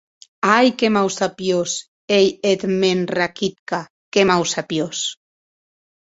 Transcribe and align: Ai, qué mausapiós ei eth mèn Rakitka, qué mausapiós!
Ai, 0.57 0.67
qué 0.77 0.87
mausapiós 0.97 1.71
ei 2.19 2.27
eth 2.51 2.65
mèn 2.81 2.99
Rakitka, 3.17 3.79
qué 4.13 4.21
mausapiós! 4.31 4.97